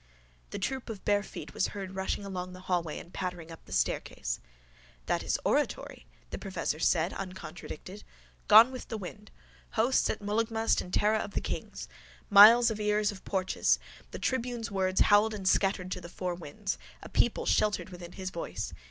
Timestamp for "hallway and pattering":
2.61-3.51